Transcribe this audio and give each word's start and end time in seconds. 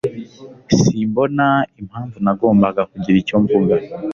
Simbona 0.79 1.47
impamvu 1.79 2.15
nagombaga 2.25 2.81
kugira 2.91 3.15
icyo 3.23 3.35
mvuga. 3.43 3.75